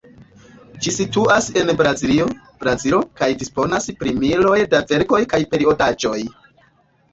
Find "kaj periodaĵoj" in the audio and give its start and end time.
5.37-6.19